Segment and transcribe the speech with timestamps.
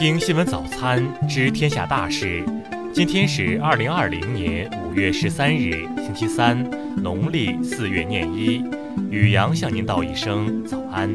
[0.00, 2.42] 听新闻早餐知天下大事。
[2.90, 6.58] 今天是二零二零年五月十三日，星期三，
[6.96, 8.64] 农历四月廿一。
[9.10, 11.14] 雨阳向您道一声早安。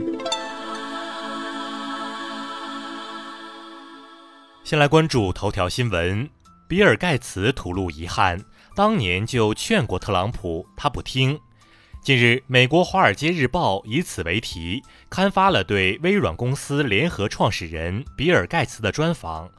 [4.63, 6.29] 先来关注头条新闻：
[6.69, 8.39] 比尔盖茨吐露遗憾，
[8.75, 11.39] 当年就劝过特朗普，他不听。
[12.05, 19.47] 近日，美国《华尔街日报》以此为题，刊发了对微软公司联合创始人比尔·盖茨的专访。《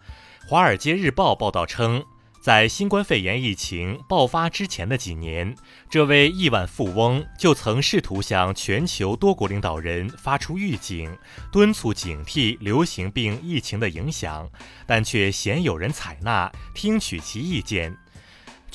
[0.46, 2.04] 华尔街日报》报道称，
[2.40, 5.56] 在新冠肺炎疫情爆发之前的几年，
[5.90, 11.18] 这位亿万富翁就曾试图向全球多国领导人发出预警，
[11.50, 14.48] 敦促警惕流行病疫情的影响，
[14.86, 17.92] 但却鲜有人采纳，听取其意见。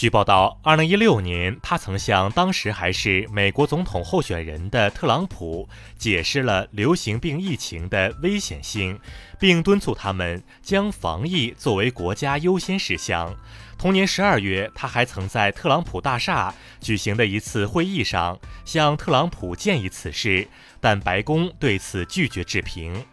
[0.02, 9.00] 据报道，2016年，他曾向当时还是美国总统候选人的特朗普解释了流行病疫情的危险性，
[9.40, 13.38] 并敦促他们将防疫作为国家优先事项。
[13.78, 20.48] 同年12月，他还曾在特朗普大厦举行的一次会议上向特朗普建议此事，
[20.80, 23.06] 但白宫对此拒绝置评。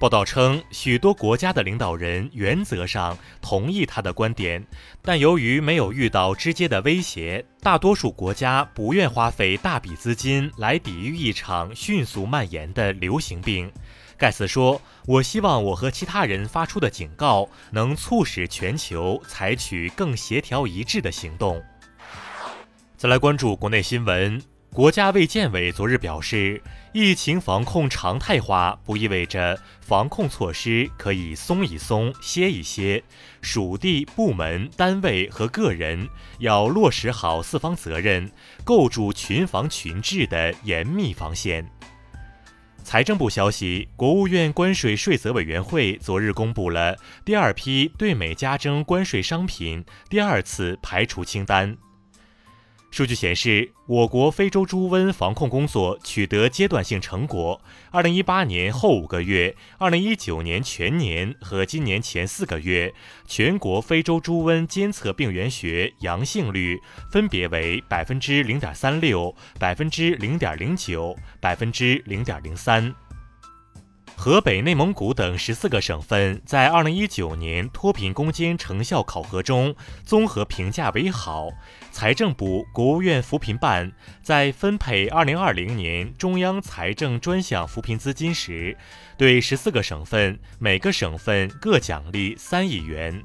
[0.00, 4.64] 报道称，许多国家的领导人原则上同意他的观点，
[5.02, 13.70] 但由于没有遇到直接的威胁，大多数国家不愿花费大笔资金来抵御一场迅速蔓延的流行病。
[14.16, 21.62] 盖茨说：“我希望我和其他人发出的警告能促使全球采取更协调一致的行动。”
[22.96, 24.40] 再来关注国内新闻。
[24.72, 33.02] 国家卫健委昨日表示，疫情防控常态化不意味着防控措施可以松一松、歇一歇。
[33.42, 38.30] 属地、部门、单位和个人要落实好四方责任，
[38.62, 41.68] 构筑群防群治的严密防线。
[42.84, 51.76] 财政部消息，国务院关税税则委员会昨日公布了第二批对美加征关税商品第二次排除清单。
[52.90, 57.60] 数据显示，我国非洲猪瘟防控工作取得阶段性成果。
[57.92, 62.92] 二零一八年后五个月、二零一九年全年和今年前四个月，
[63.26, 66.80] 全国非洲猪瘟监测病原学阳性率
[67.12, 72.92] 分别为百分之零点三六、百分之零点零九、百分之零点零三。
[74.22, 81.48] 河北、内蒙古等十四个省份在二零一九年脱贫攻坚成效考核中综合评价为好。
[81.90, 83.90] 财政部、国务院扶贫办
[84.22, 88.76] 在分配二零二零年中央财政专项扶贫资金时，
[89.16, 93.24] 对十四个省份每个省份各奖励三亿元。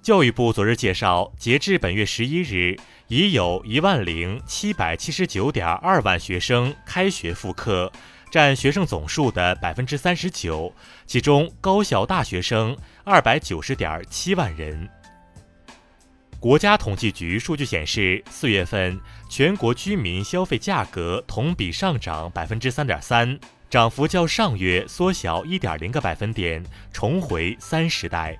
[0.00, 2.74] 教育部昨日介绍，截至本月十一日，
[3.08, 7.92] 已有一万零七百七十九点二万学生开学复课。
[8.30, 10.72] 占学生总数的百分之三十九，
[11.06, 14.88] 其中高校大学生二百九十点七万人。
[16.40, 28.38] 国家统计局数据显示，四月份全国居民消费价格同比上涨百分之三点三，涨幅较上月缩小一点零个百分点，重回三时代。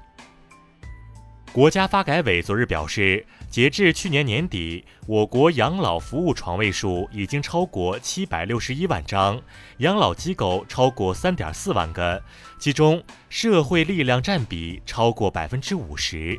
[1.53, 3.27] 国家发改委昨日表示。
[3.51, 9.41] 截至去年年底，我国养老服务床位数已经超过七百六十一万张，
[9.79, 12.23] 养老机构超过三点四万个，
[12.59, 16.39] 其中社会力量占比超过百分之五十。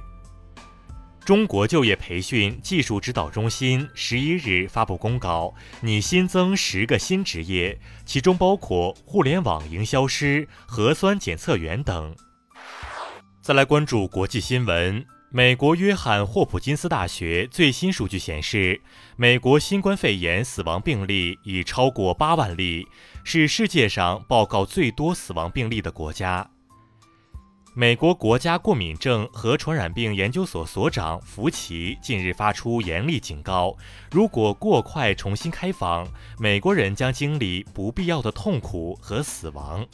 [1.26, 12.16] 中国就业培训技术指导中心十一日发布公告，拟新增十个新职业，其中包括互联网营销师、核酸检测员等。
[13.42, 15.06] 再来关注国际新闻。
[15.32, 18.82] 美国约翰霍普金斯大学最新数据显示，
[19.16, 22.88] 美国新冠肺炎死亡病例已超过八万例，
[23.24, 26.50] 是世界上报告最多死亡病例的国家。
[27.76, 33.78] 美国国家过敏症和传染病研究所所长福奇近日发出严厉警告：
[34.10, 36.08] 如果过快重新开放，
[36.40, 39.86] 美国人将经历不必要的痛苦和死亡。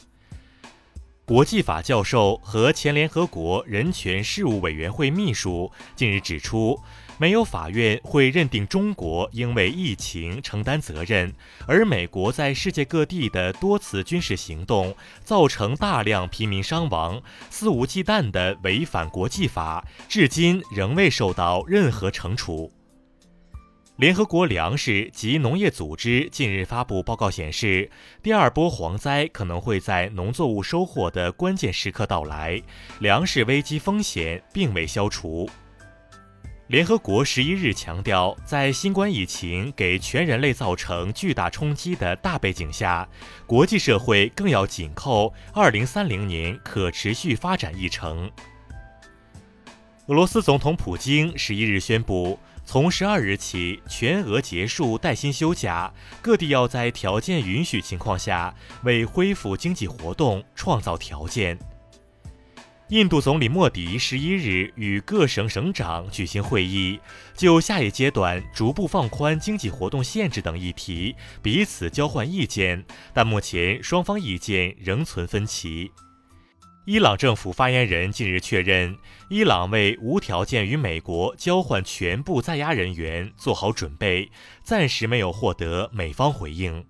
[1.26, 6.80] 国际法教授和前联合国人权事务委员会秘书近日指出，
[7.18, 11.34] 没有法院会认定中国应为疫情承担责任，
[11.66, 14.94] 而美国在世界各地的多次军事行动
[15.24, 17.20] 造成大量平民伤亡，
[17.50, 22.70] 肆无忌惮地违反国际法，至今仍未受到任何惩处。
[23.96, 27.90] 联合国粮食及农业组织近日发布报告显示，
[28.22, 32.60] 第二波蝗灾可能会在农作物收获的关键时刻到来，
[33.00, 35.48] 粮食危机风险并未消除。
[36.66, 43.08] 联合国十一日强调，在新冠疫情给全人类造成巨大冲击的大背景下，
[43.46, 48.30] 国际社会更要紧扣二零三零年可持续发展议程。
[50.06, 55.92] 俄罗斯总统普京十一日宣布，从十二日起全俄结束带薪休假，
[56.22, 58.54] 各地要在条件允许情况下
[58.84, 61.58] 为恢复经济活动创造条件。
[62.90, 67.00] 印度总理莫迪十一日与各省省长举行会议，
[67.34, 75.90] 就下一阶段逐步放宽经济活动限制等议题彼此交换意见，但目前双方意见仍存分歧。
[76.86, 78.96] 伊朗政府发言人近日确认，
[79.28, 84.30] 伊朗为无条件与美国交换全部在押人员做好准备，
[84.62, 86.86] 暂时没有获得美方回应。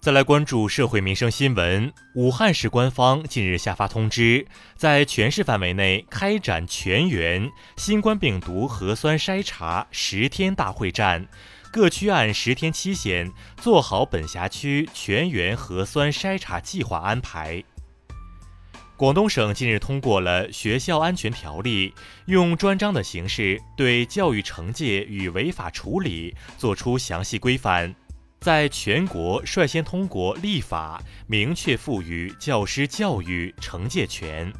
[0.00, 1.92] 再来关注社会民生新闻。
[2.16, 11.28] 武汉市官方近日下发通知，在全市范围内开展全员新冠病毒核酸筛查十天大会战，
[11.72, 17.62] 各区按十天期限做好本辖区全员核酸筛查计划安排。
[18.96, 21.90] 广东省近日通过了《学校安全条例》，
[22.24, 27.94] 用专章的形式对教育惩戒与违法处理作出详细规范。
[28.40, 34.50] 在全国率先通过立法，明确赋予教师教育惩戒权。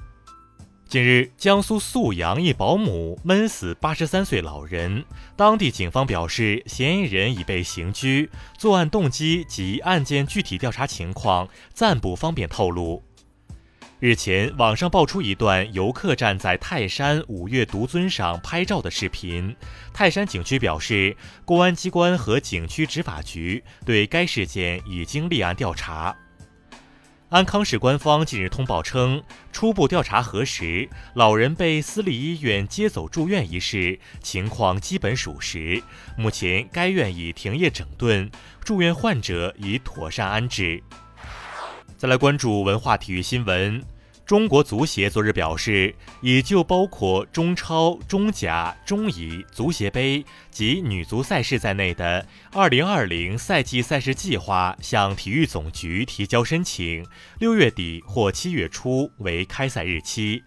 [0.86, 5.02] 近日，江苏宿阳一保姆闷死八十三岁老人，
[5.34, 8.28] 当地警方表示，嫌疑人已被刑拘，
[8.58, 13.02] 作案动机及案件具体调查情况暂不方便透露。
[13.98, 19.56] 日前，网上爆出一段游客站在泰山五岳独尊上拍照的视频。
[19.94, 21.16] 泰山景区表示，
[21.46, 26.14] 公安机关和景区执法局对该事件已经立案调查。
[27.30, 35.82] 安康市官方近日通报称，初步调查核实，老人被私立医院接走住院一事情况基本属实。
[36.18, 38.30] 目前，该院已停业整顿，
[38.62, 40.82] 住院患者已妥善安置。
[41.98, 43.82] 再来关注文化体育新闻。
[44.26, 57.06] 中国足协昨日表示，已就包括中超、中甲、中乙足协杯及女足赛事在内的2020赛季赛事计划向体育总局提交申请，
[57.38, 60.42] 六月底或七月初为开赛日期。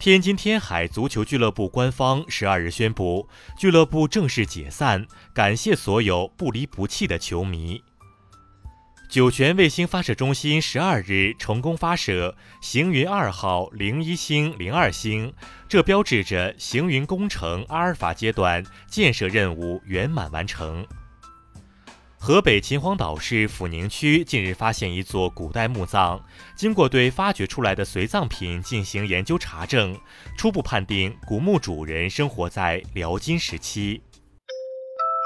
[0.00, 7.80] 天津天海足球俱乐部官方十二日宣布，俱乐部正式解散，感谢所有不离不弃的球迷。
[9.14, 15.32] 酒泉卫星发射中心十二日成功发射行云二号零一星零二星，
[15.68, 20.84] 这标志着行云工程阿尔法阶段建设任务圆满完成。
[22.18, 26.20] 河北秦皇岛市抚宁区近日发现一座古代墓葬，
[26.56, 29.96] 经过对发掘出来的随葬品进行研究查证，
[30.36, 34.02] 初步判定古墓主人生活在辽金时期。